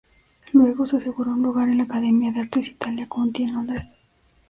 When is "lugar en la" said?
1.43-1.83